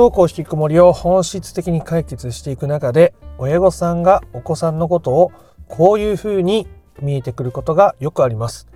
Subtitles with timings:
[0.00, 5.30] 登校引きこもりを本質的に解決していく中で親御さんがお子さんのことを
[5.68, 6.66] こういうふうに
[7.02, 8.66] 見えてくることがよくあります。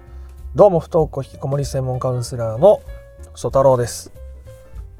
[0.54, 2.82] どうも不登校引きこもり専門カウンセラーの
[3.34, 4.12] 曽太郎です。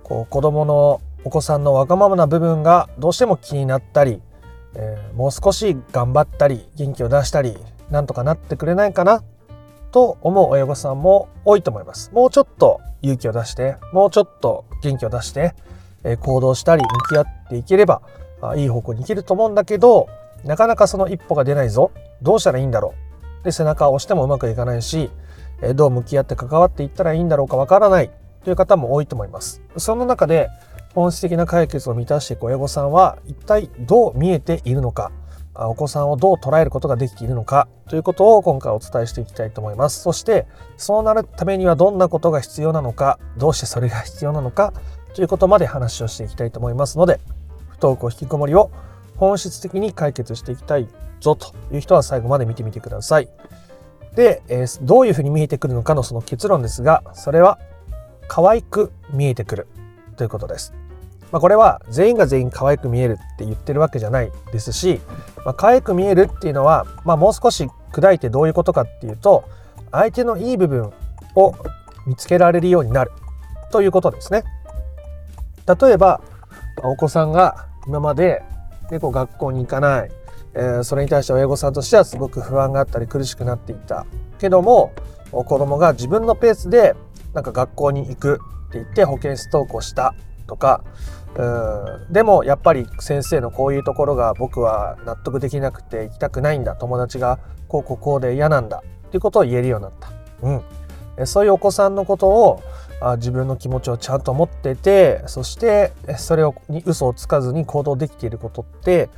[0.03, 4.23] こう子供のお子さんのわがままな部分がどうしても気になったり、
[4.77, 7.55] えー、もう少し頑張ったり元気を出したり
[7.91, 9.23] なんとかなってくれないかな
[9.93, 12.11] と思う親御さんも多いと思います。
[12.15, 15.55] もうちょっと勇気を出してもうちょっと元気を出して
[16.21, 18.03] 行動したり向き合っていければ
[18.57, 20.09] いい方向に行けると思うんだけど
[20.45, 21.91] なかなかその一歩が出ないぞ。
[22.21, 22.95] どうしたらいいんだろ
[23.41, 23.45] う。
[23.45, 25.11] で背中を押してもうまくいかないし
[25.75, 28.11] どう向き合って関わっていったらいいんだろうかわからない。
[28.45, 29.63] という方も多いと思います。
[29.79, 30.51] その中で
[30.95, 35.11] 本質的な解決を満たしていく親御さんは一体どう見えているのか。
[35.57, 37.69] お子さんをどう捉えることができているのか。
[37.89, 40.03] ということを今回お伝えしていきたいと思います。
[40.03, 43.19] そしてそうなるためにはどんなことが必要なのか。
[43.39, 44.73] どうしてそれが必要なのか。
[45.15, 47.21] ということまで話をしていきたいと思いますので
[47.69, 48.71] 不登校引きこもりを
[49.17, 50.89] 本質的に解決していきたい
[51.21, 53.29] ぞという人は最後まで見てみてください。
[54.17, 57.59] で、えー、どういうふうに見えてくるのかのその結論ですがそれは
[58.29, 59.67] 可愛く見えてくる
[60.17, 60.75] ということです。
[61.31, 65.01] まあ、これは全員が全員可愛く見えるって言ってるわけじゃないですし、
[65.45, 69.45] まあ、可愛く見えるっていうのは、まあ、もう少し砕いてどういうことかっていうと
[69.91, 70.93] 相手のいい部分
[71.35, 71.55] を
[72.07, 73.11] 見つけられるようになる
[73.73, 74.45] ということですね。
[75.67, 76.21] 例えば
[76.83, 78.43] お子さんが今まで
[78.89, 80.11] 結構学校に行かない、
[80.55, 84.07] えー、それに対して親御さんとしてはすごく不安があったり苦しくなっていた。
[84.39, 84.93] けども
[85.31, 86.95] 子供が自分のペースで
[87.33, 90.15] なんか学校に行くって言って保健室登校した。
[90.47, 90.85] とか
[91.37, 96.77] うんでもやっぱり先生のこういうところが僕は納得できなくて行きたくないんだ。
[96.77, 98.83] 友達がこうこうこうで嫌なんだ。
[99.09, 100.11] っていうことを言えるようになった。
[100.43, 102.63] うん、そういうお子さんのことを
[103.05, 109.11] あ自分の気持ちをちゃんと持っててそしてそれをに嘘をつかずに行動できていることって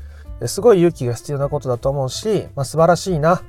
[0.46, 3.42] すごい勇気が必要なことだと思うし、まあ、素晴らしいな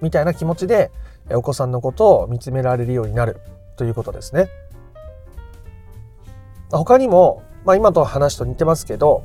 [0.00, 0.90] みたいな気持ちで
[1.30, 3.40] お子さんのことを見つめられるようになる
[3.76, 4.48] ということですね。
[6.70, 9.24] 他にも、まあ、今と話と似てますけど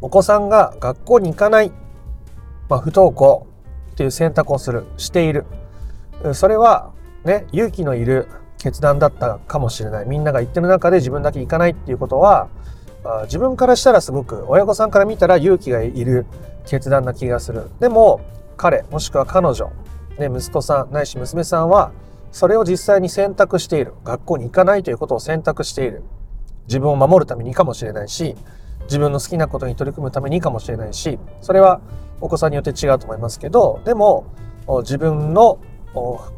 [0.00, 1.72] お子さんが学校に行かない、
[2.68, 3.46] まあ、不登校
[3.92, 5.44] っていう選択をするしている
[6.34, 6.92] それは
[7.24, 8.28] ね勇気のいる
[8.62, 10.06] 決断だったかもしれない。
[10.06, 12.48] みんなが言ってる中で自分だけ行かないっていうことは
[13.24, 16.26] 自分からしたらすごく親御さんから見たら勇気がいる
[16.66, 17.70] 決断な気がする。
[17.80, 18.20] でも
[18.56, 19.70] 彼もしくは彼女、
[20.18, 21.92] ね、息子さんないし娘さんは
[22.30, 23.94] それを実際に選択している。
[24.04, 26.02] 学校に行かないということを選択している。
[26.66, 28.36] 自分を守るためにかもしれないし
[28.84, 31.80] 自分の好きなことに取り組むためにかもしれないしそれは
[32.20, 34.26] お子さんによって違うと思いますけどでも
[34.82, 35.58] 自分の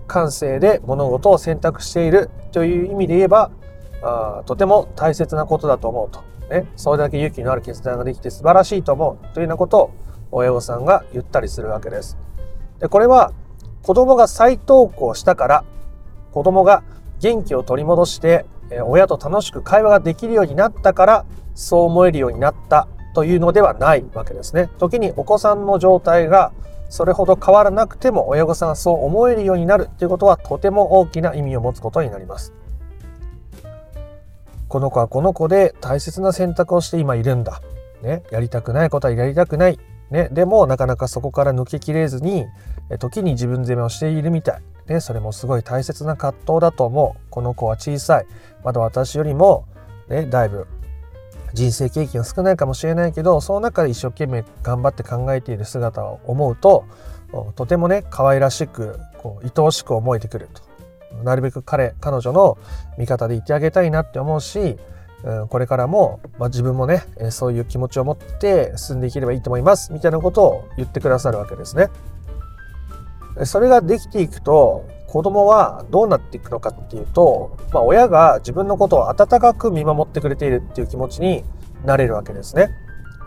[0.07, 3.51] 感性で物事を選択しているという意味で言えば
[4.03, 9.91] あとても大切なことだと思うと、ね、それだけ勇気のある決断ができて素晴らしいと思うというようなことを
[10.33, 12.19] 親御さんが言ったりするわけです。
[12.81, 13.33] でこれは
[13.83, 15.65] 子供が再登校したから
[16.33, 16.83] 子供が
[17.21, 18.45] 元気を取り戻して
[18.87, 24.69] 親と楽しく会話ができるようになったからそう思えるようになったというのではないわけですね。
[24.79, 26.53] 時にお子さんの状態が
[26.89, 32.53] それほど変わらなくても親御さんがそう思えるようになるということはとても大きな意味を持つことになります。
[34.69, 37.63] この子はこの子で大切な選択をして今いるんだ。
[38.03, 39.79] ね、やりたくないことはやりたくない。
[40.11, 42.47] ね、でもなかなかそこから抜けきれずに
[42.99, 44.63] 時に自分責めをしているみたい。
[44.87, 47.31] ね、それもすごい大切な葛藤だと思う。
[47.31, 48.27] この子は小さい。
[48.63, 49.65] まだ私よりも、
[50.09, 50.67] ね、だいぶ
[51.55, 56.85] 人生経験は少ないかもしれないけどその中で一生懸命頑張って考えている姿を思うと
[57.57, 60.63] とてもね可愛らしくこう愛おしく思えてくると
[61.23, 62.59] なるべく彼彼女の
[62.99, 64.77] 味方でいてあげたいなって思うし
[65.49, 71.89] これからも、まあ、自分もねそういう気持ちを持って進んでいければいいと思いますみたいなことを言ってくださるわけですね。
[73.45, 81.45] それができていくと子供はどうなっていくのかっていうと、まあ、親が自分のことを温かく見守ってくれているっていう気持ちに
[81.85, 82.71] なれるわけですね。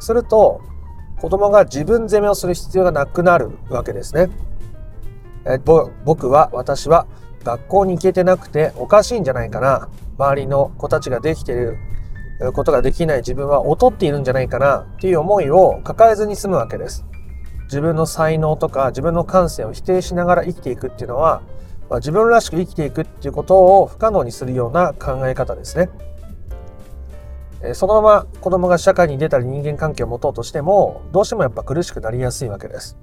[0.01, 0.59] すると
[1.21, 4.27] 子供が自分責めをする必要がなくなるわけですね。
[5.45, 5.59] え
[6.03, 7.07] 僕は私は
[7.45, 11.77] 学校に行けてなくておかしいんじゃないかな周りの子たちができている
[12.51, 17.05] ことができない自分は劣っているんじゃないかなっていう思いを抱えずに済むわけです。
[17.67, 21.43] 自分の才能とか自分の感性を否定しながら生きていくっていうのは
[21.89, 25.89] まあ、自分らしく生きていくっていうことを不可能にするような考え方ですね。
[27.73, 32.97] そのまま子供が社会に出たり人間関係を持とうとしてもどうしてもやっぱ苦しくなりやすいわけです。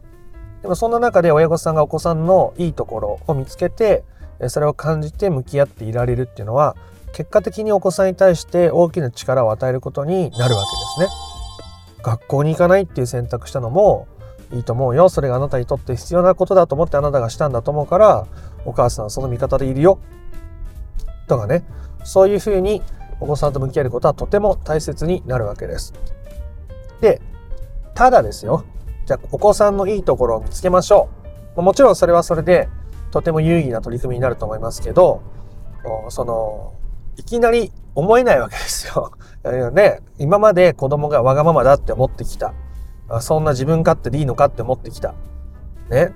[0.62, 4.04] でもそんな中で親御さんがお子さんのいいところを見つけて
[4.48, 6.76] それを感じて向き合っていられるっていうのは
[7.12, 10.64] 結果的にお子さんに対して大きな力を与えることになるわ
[10.98, 11.24] けですね。
[12.02, 14.06] 学校に行かないっていう選択したのも
[14.52, 15.08] いいと思うよ。
[15.08, 18.26] それがあなたにとって必要なことだと思ってあなたがしたんだと思うから、
[18.64, 19.98] お母さんその味方でいるよ。
[21.26, 21.64] とかね。
[22.04, 22.82] そういうふうに
[23.20, 25.94] お子さんと向き合えることはとても大切になるわけです。
[27.00, 27.20] で、
[27.94, 28.64] ただですよ。
[29.06, 31.08] じゃあ、お子さんのいいところを見つけましょ
[31.56, 31.62] う。
[31.62, 32.68] もちろんそれはそれで
[33.10, 35.22] とても有意義な取り組みになると思いますけど、
[36.08, 36.74] その、
[37.16, 39.12] いきなり思えないわけですよ。
[39.72, 42.54] ね、今まで子供がわがままだって思ってきた。
[43.20, 45.14] そんな自分勝手でいいのかって思ってきた。
[45.90, 46.12] ね。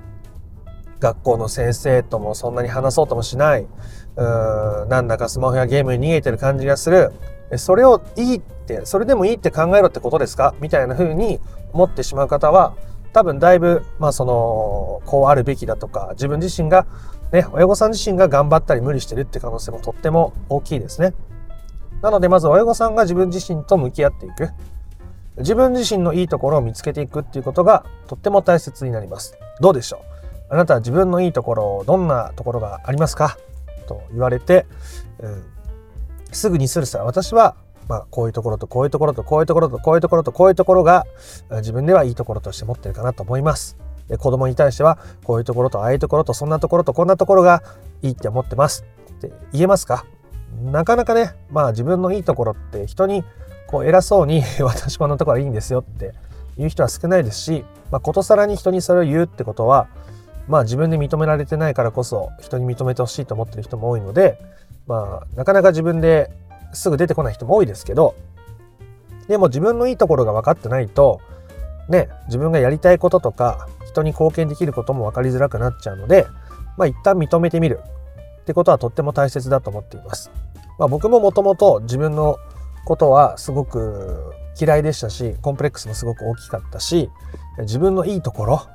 [1.00, 3.62] 学校の先生ともそんなに話そうともしない。
[3.62, 7.12] うーん、なんだかスマホやゲームに逃げてる感じがする。
[7.56, 10.54] それをいいって、それでもいいって考えろってことですか？
[10.60, 11.40] みたいな風に
[11.72, 12.74] 思ってしまう方は、
[13.12, 16.86] 多分だいぶ、まあその、こうあるべきだとか、自分自身が、
[17.32, 21.14] ね、親御さん自身が頑張ったり無理してるって可能性もとっても大きいですね。
[22.02, 24.50] なのでまず親御さんが自分自身と向き合っていく。
[25.38, 29.38] 自分自身のいいところを見つけていくっていうことがとっても大切になります。
[29.60, 30.17] どうでしょう？
[30.50, 33.36] あなたは自分のいいところ、どんなところがありますか？
[33.86, 34.66] と言われて、
[35.20, 35.44] うん、
[36.32, 37.56] すぐにするさ、私は、
[37.88, 41.06] まあ、こういうところとこういうところとこういうところとこういうところとこういうところが
[41.50, 43.78] 自分ではいいところとして持ってるかなと思います。
[44.08, 47.62] で子供に対してはこういうところとああいうところとそんなところとこんなところが
[48.02, 48.84] いいって思ってます。
[49.10, 50.04] って言えますか？
[50.62, 53.24] なかなかね、まあ自分のいいところって人に
[53.68, 56.14] こう偉そうに 私こんなところはいいんですよって
[56.56, 59.88] 言う人は少ないですし、まあ、ことさらに人にそれを言うってことは、
[60.48, 64.38] まあ自分で認められてないからこそ人に認めてほしいと思ってる人も多いので、
[64.86, 66.30] まあなかなか自分で
[66.72, 68.14] すぐ出てこない人も多いですけど、
[69.28, 71.20] でも自分のいいところが分かってないと、
[71.88, 76.26] ね、自分がやりたいこととか人に貢献できることも分かりづらくなっちゃうので、
[76.76, 77.80] まあ一旦認めてみる
[78.40, 80.30] ってことはとっても大切だと思っています。
[80.78, 82.38] まあ、僕ももともと自分の
[82.86, 87.10] ことはすごく嫌いでしたしコンプレックスもすごく大きかったし
[87.58, 88.66] 自分のいいところ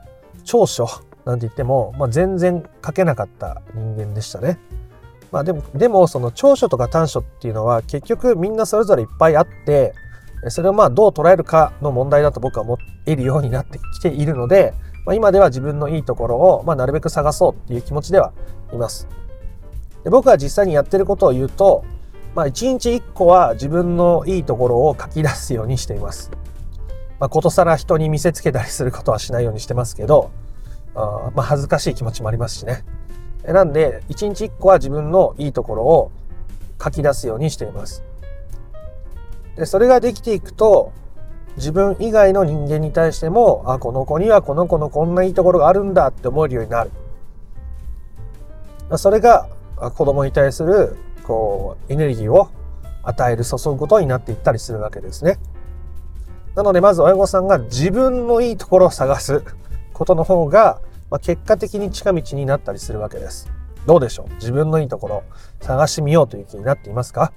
[0.43, 0.87] 長所
[1.25, 4.59] なんて言っても、まあ、全然書けなかった人間でしたね。
[5.31, 9.93] まあでも、でもその長所とか短所っていうのは結局みんなそれぞれいっぱいあって、
[10.49, 14.73] それをまあどう捉えるかの問題だと僕は思えるようになってきているので、
[15.05, 18.33] まあ、今では自分のいいところをまあなるべく探そうっていう気持ちでは
[18.73, 19.07] います。
[20.03, 21.83] で僕は実際にやってることを言うと、
[22.35, 26.31] まあ、1日1個は自分のいいところを書き出すようにしています。
[27.19, 30.31] まあ、ことさら人に見せつけたりすることはしないようにしてますけど、
[30.95, 32.83] あまあ、恥ずかしい気持ちもありますしね。
[33.45, 36.11] なんで、1日1個は自分のいいところを
[36.81, 38.03] 書き出すようにしています。
[39.55, 40.91] で、それができていくと、
[41.57, 46.91] 自分以外の人間に対しても、あ、この子にはこの子のこんないいところがあるんだって思えるようになる。
[48.97, 49.49] それが
[49.95, 52.49] 子供に対するこうエネルギーを
[53.03, 55.37] 与える注ぐことになっていったりするわけですね。
[56.55, 59.43] なのでまず親御さんが自分のいいところを探す
[59.93, 63.51] ことの方が、まあ、結果的に近道になったりするわけです。
[63.85, 64.33] どうでしょう？
[64.35, 65.23] 自分のいいところ
[65.59, 67.33] 探してみようという気になっていますか？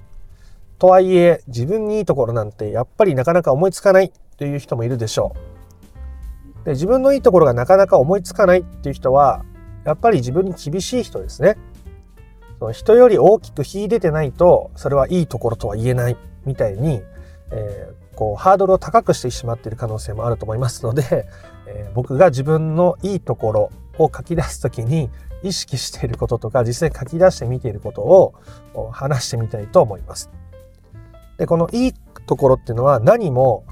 [0.79, 5.35] とはいえ自分にいいところなんてやっぱりなかなか思いつかないという人もいるでしょ
[6.63, 6.65] う。
[6.65, 9.43] で自分のいいところがなかなか思いつかないっていう人は
[9.85, 11.57] やっぱり自分に厳しい人ですね。
[12.59, 17.01] その人より大きく秀でてないとそれはいいところとは言えないみたいに、
[17.51, 21.27] えー、こうハードルを高くしてしまっている可能性もあると思いますので、
[21.67, 25.09] えー、僕が自分のいいところを書き出す時に
[25.43, 28.33] 意識していることとか実際書き出してみていることを
[28.91, 30.29] 話してみたいと思います。
[31.37, 31.93] でこのいい
[32.25, 33.63] ところっていうのは何も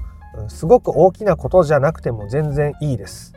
[0.48, 3.34] すごく大きなことじゃなくても全然いいです。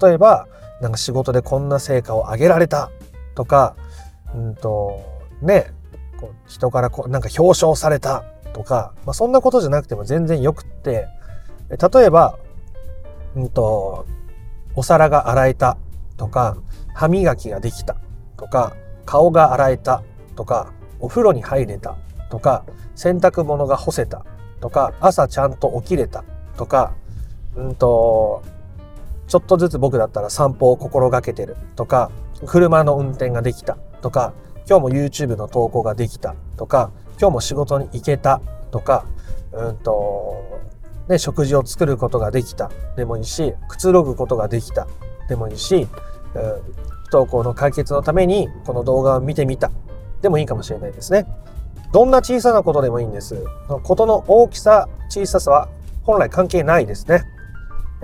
[0.00, 0.46] 例えば
[0.80, 2.90] なんか仕事でこんな成果を上げられた
[3.34, 3.76] とか
[4.34, 5.02] うんと
[5.42, 5.72] ね
[6.20, 11.08] こう人からこうなんか表彰されたとか、まあ、そんなことじゃなくても全然よくって
[11.70, 12.38] 例えば、
[13.36, 14.06] うんと、
[14.76, 15.76] お皿が洗えた
[16.16, 16.56] とか
[16.94, 17.96] 歯磨きができた
[18.36, 18.74] とか
[19.04, 20.02] 顔が洗えた
[20.34, 21.96] とかお風呂に入れた
[22.28, 22.64] とか
[22.96, 24.24] 洗濯物が干せた
[24.60, 26.24] とか朝ちゃんと起きれた
[26.56, 26.94] とか
[27.54, 28.42] うんと
[29.28, 32.10] ちょっとずつ僕だったら散歩を心がけてるとか
[32.46, 34.34] 車の運転ができたとか、
[34.68, 39.06] 今日も YouTube の投稿ができたとか、今日も仕事に行けたとか、
[39.52, 40.44] うんと、
[41.08, 44.86] ね、食事を作ることができたでもいいし、くつろぐことができた
[45.28, 45.88] でもいいし、
[46.32, 49.70] 不登校の解決のためにこの動画を見てみた
[50.22, 51.26] でもいいかもしれないですね。
[51.92, 53.44] どんな小さなことでもいいんです。
[53.84, 55.68] ことの大きさ、小ささは
[56.02, 57.22] 本来関係ないですね。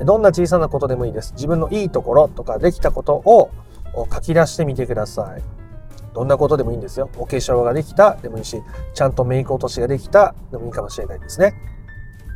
[0.04, 1.33] どんな小さなことでもいいです。
[1.33, 3.50] 自分のいいところとかできたことを
[4.12, 5.42] 書き出してみてください。
[6.14, 7.09] どんなことでもいいんですよ。
[7.16, 8.62] お化粧ができたでもいいし、
[8.95, 11.54] ちゃんとメイク落としができたでもいいかもしれないですね。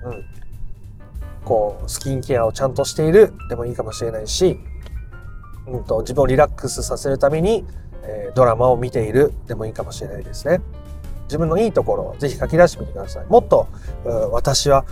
[0.04, 0.43] うん。
[1.44, 4.58] こう、スキンケアをちゃんとしているでもいいかもしれないし、
[5.66, 7.64] うんと、自分をリラックスさせるために、
[8.02, 10.60] えー、ドラマを見ているでもいいかもしれないですね。
[11.24, 13.26] 自分のいいところをぜひ書き出してみてください。
[13.26, 13.66] もっと、
[14.30, 14.84] 私は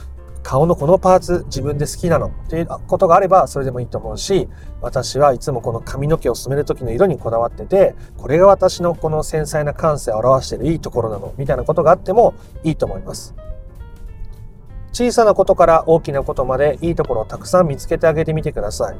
[0.42, 4.48] 顔のこのパーツ自分で好きなのっていうことがあればそれでもいいと思うし
[4.80, 13.34] 私はいつもこの髪の毛を染める時の色にこだわっててこれが私のこの繊細な感性を表してるいいところなのみたいなことがあってもいいと思います
[14.92, 18.96] 小さなことから大きなことまでいいところをたくさん見つけてあげてみてください。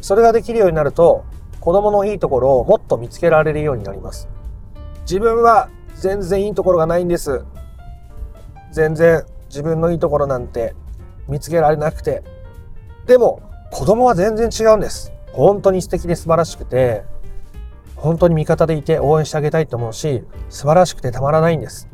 [0.00, 1.24] それができるようになると
[1.60, 4.28] 子供のいいところをもっと見つけられるようになります。
[5.02, 7.44] 自分は全然いいところがないんです。
[8.72, 10.74] 全然自分のいいところなんて
[11.28, 12.22] 見つけられなくて。
[13.06, 13.42] でも
[13.72, 15.12] 子供は全然違うんです。
[15.32, 17.04] 本当に素敵で素晴らしくて
[17.96, 21.88] 本当に味方でいて応援してあげたいと思うし素晴らしくてたまらないんです。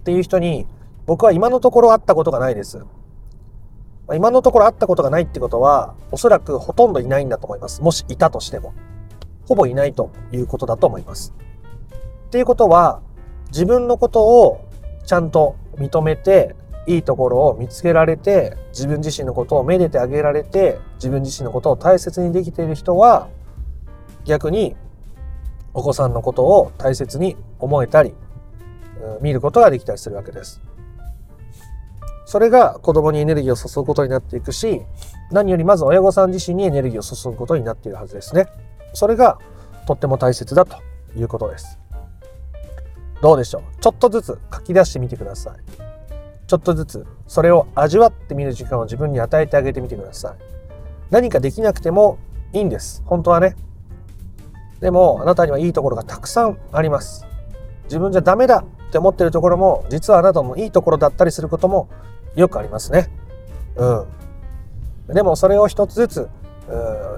[0.00, 0.66] っていう人に
[1.06, 2.84] 僕は今のところ会ったことがないです。
[4.14, 7.82] 今のところ会ったことがないってことはおそらくほとんどいないんだと思います。
[7.82, 8.74] もしいたとしても。
[9.46, 11.34] ほぼいないということだと思います。
[12.26, 13.00] っていうことは
[13.48, 14.64] 自分のことを
[15.06, 16.56] ちゃんと認めて
[16.86, 23.28] いいところを見つけられて自分自身のことをめでてあげられて自分自身のことを大切にできている人は
[24.24, 24.76] 逆に
[25.72, 28.14] お子さんのことを大切に思えたり
[29.20, 30.60] 見ることができたりするわけです。
[32.34, 34.82] それが子供にエネルギーを注ぐことになっていくし
[35.30, 38.48] 何よりまず親御さん自身にエネルギーを注ぐことになっているはずですね。
[38.92, 39.38] それが
[39.86, 40.76] とっても大切だと
[41.16, 41.78] いうことです。
[43.22, 43.62] どうでしょう？
[43.80, 45.58] ちょっとずつ書き出してみてください。
[46.48, 50.36] ちょっとずつそれを味わってみる時間を自分に与えてあげてみてください。
[51.10, 52.18] 何かできなくても
[52.52, 53.04] いいんです。
[53.06, 53.54] 本当はね。
[54.80, 57.28] でもあなたにはいいところがたくさんあります。
[57.84, 61.88] 自分じゃダメだって思ってるところも実はあなたのいいところだったりすることも
[62.36, 63.10] よくありますね。
[63.76, 63.86] う
[65.10, 65.14] ん。
[65.14, 66.28] でもそれを一つずつ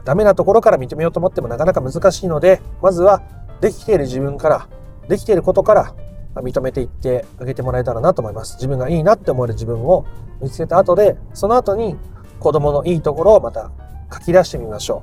[0.04, 3.22] ダメなところから認めようと思ってもなかなか難しいのでまずは
[3.60, 4.68] できている自分から
[5.08, 5.94] できていることから
[6.42, 8.54] 認めていってあげてもらえたらなと思います。
[8.56, 10.04] 自分がいいなって思える自分を
[10.42, 11.96] 見つけた後で、その後に
[12.40, 13.70] 子供のいいところをまた
[14.12, 15.02] 書き出してみましょ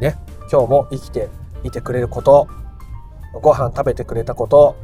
[0.00, 0.02] う。
[0.02, 0.18] ね。
[0.50, 1.28] 今日も生きて
[1.62, 2.48] いてくれること、
[3.40, 4.74] ご飯食べてくれたこと、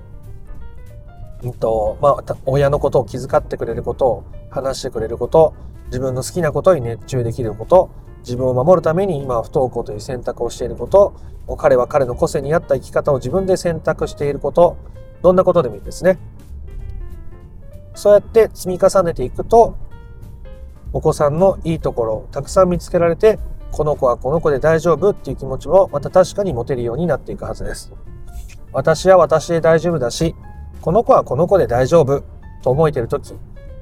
[1.43, 5.55] うんと、まあ、親のことを気遣ってくれることを話してくれること、
[5.87, 11.15] 自分の好きなことに熱中できること、自分を守るために今は不登校という選択をしていること、
[11.59, 14.77] 彼は彼の個性に合った生き方を自分で選択していること、
[15.23, 16.19] どんなことでもいいですね。
[17.95, 19.77] そうやって積み重ねていくと、
[20.93, 23.39] お子さんのいいところをたくさん見つけられて、
[23.73, 27.93] この子はこの子で大丈夫っていう気持ちもまた確かに持てるようになっていくはずです。
[28.73, 30.35] 私は私で大丈夫だし、
[30.83, 32.25] この子はこの子で大丈夫
[32.63, 33.35] と思えている時、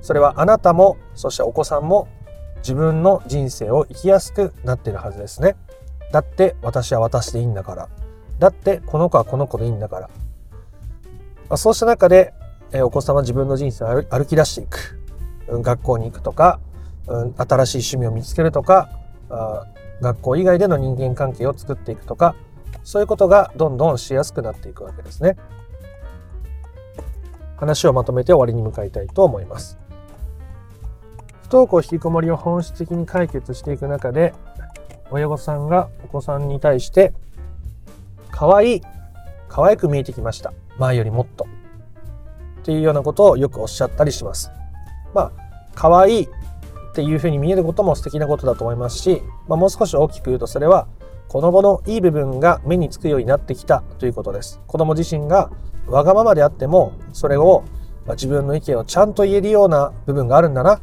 [0.02, 2.08] それはあなたも、そしてお子さんも
[2.58, 5.56] 自分の人生を生きやすくなっているはずですね。
[6.12, 7.88] だって私は私でいいんだから。
[8.38, 10.10] だってこの子はこの子でいいんだから。
[11.48, 12.34] ま、そうした中で、
[12.72, 15.00] え、お子さんは自分の人生を歩き出していく。
[15.48, 16.60] うん、学校に行くとか、
[17.08, 18.90] うん、新しい趣味を見つけるとか
[19.30, 19.66] あ、
[20.00, 22.34] 学校以外での人間関係を作っていくとか、
[22.84, 25.36] そういうことがどんどんしやすくなっていくわけですね。
[27.60, 29.78] 話をまとめて終わりに向かいたいと思います。
[31.42, 34.32] 不登校引きこもりを本質的に解決していく中で、
[35.10, 37.12] 親御さんがお子さんに対して、
[38.30, 38.82] 可愛い、
[39.48, 40.54] 可愛く見えてきました。
[40.78, 41.46] 前よりもっと。
[42.62, 44.50] っていうようなことをよくおっしゃったりします。
[45.12, 45.32] まあ、
[45.74, 46.28] 可愛いっ
[46.94, 50.86] ていうふうに見えることも素敵なことだと思いますし、まあ、もう少し大きく言うとそれは
[51.28, 54.60] 子供のいい部分が目につくようになってきたということです。
[54.66, 55.50] 子供自身が
[55.90, 57.64] わがままであってもそれを
[58.08, 60.80] 自分の意見をちゃんと言えるような部分があるんだな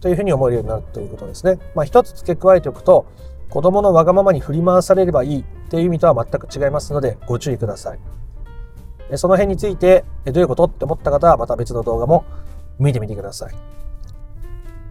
[0.00, 1.58] というふうに思えるようになるということですね。
[1.74, 3.06] まあ、一つ付け加えておくと
[3.50, 7.98] 子供のわがままに振り回されればいいっていう意味とは全く違いますのでご注意ください。
[9.14, 12.24] その辺についてどういうことって思った方はまた別の動画も
[12.78, 13.54] 見てみてください。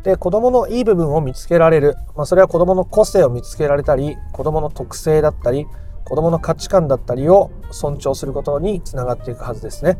[0.03, 1.95] で、子供のいい部分を見つけられる。
[2.15, 5.65] まあ、それは子供の個性を見つけられたり、子供の特性だったり、
[6.05, 9.97] 子供の価値観だったりを尊重することにつながっていくはずですね。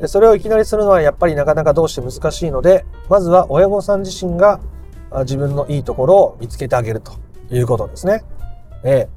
[0.00, 4.60] でそれをいきなりするのはやっぱりなかなかどうして難しいので、まずは親御さん自身が
[5.20, 7.12] 自分のいいところを見つけてあげると
[7.50, 8.24] いうことですね。
[8.84, 9.08] え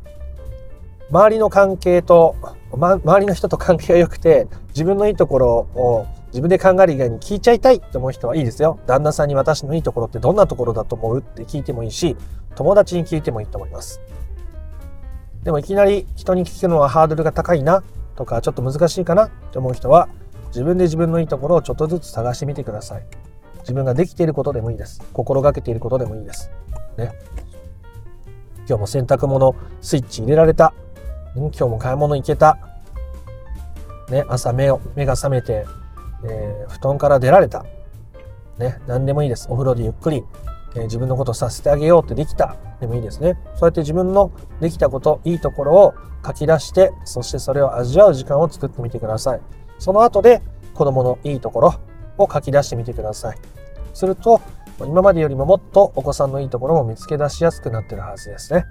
[1.09, 2.35] 周りの関係と
[2.75, 8.79] ま、周りの人と関係が良くて自分のいいところを自分で考える以外に聞いちゃいたいって思う人はいいですよ。
[8.87, 11.19] 旦那さんに私のいいところってどんなところだと思う？
[11.19, 12.17] って聞いてもいいし
[12.55, 14.01] 友達に聞いてもいいと思います。
[15.43, 17.83] でもいきなり人に聞くのはハードルが高いな
[18.15, 20.07] とかちょっと難しいかなって思う人は
[20.47, 23.05] 自分で自分のいいところをちょっとずつ探してみてください。
[23.59, 25.01] 自分ができていることでもいいです。
[25.13, 26.51] 心がけていることでもいいです。
[26.97, 27.11] ね。
[28.67, 30.73] 今日も洗濯物スイッチ入れられた。
[31.35, 32.57] 今日も買い物行けた。
[34.09, 35.65] ね、朝目を目が覚めて、
[36.25, 37.65] えー、布団から出られた。
[38.59, 39.47] ね、何でもいいです。
[39.49, 40.23] お風呂でゆっくり、
[40.75, 42.55] え、自分のことさせてあげようってできた。
[42.79, 43.37] でもいいですね。
[43.55, 45.93] そうやって自分のできたこと、いいところを
[46.25, 49.41] 書き出して、そしてそれを味わう時間を作ってみてください。
[49.79, 50.41] その後で
[50.73, 51.75] 子供のいいところ
[52.17, 53.37] を書き出してみてください。
[53.93, 54.41] すると、
[54.79, 58.65] 今までよりももっとお子さんのいいところも見つけ出しやすくなってるはずですね。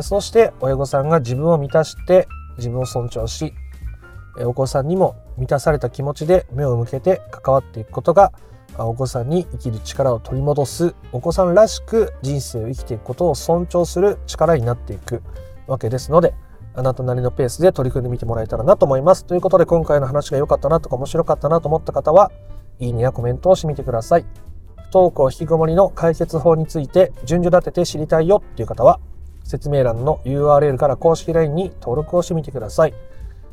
[0.00, 3.52] そして親御さんが自分を満たして自分を尊重し
[4.40, 8.32] お子さんにも満たされた気持ちで目を向けて関わっていくことが
[8.86, 15.22] お子さんに生きる力を取り戻すお子さんらしく人生を生きていくことを尊重する力になっていく
[15.66, 16.34] わけですので
[16.74, 19.24] あなたなりのペースで取り組んでみてもらえたらなと思います。
[19.24, 22.30] ということで今回の話が良かったなとか面白かったなと思った方は
[22.78, 24.24] いいねやコメントをしてみてください。
[24.76, 29.00] 不登校引きこもりの解決法について順序立てて知りたいよっていう方は
[29.42, 32.94] 説明欄の URL から公式 LINE に登録をしてみてください。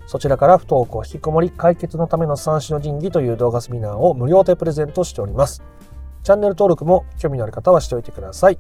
[0.08, 5.64] そちらから不登校引きこもり解決のための三種の神器という動画セミナーを無料でプレゼントしております。
[6.24, 8.60] チャンネル登録も興味のある方はしておいてください。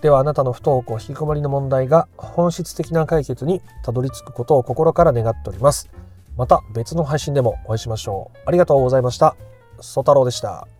[0.00, 5.90] ではあなたの不登校引きこもりの問題が本質的な解決にたどり着くことを心から願っております。
[6.36, 8.38] また別の配信でもお会いしましょう。
[8.46, 9.36] ありがとうございました。
[9.80, 10.79] ソ太郎でした。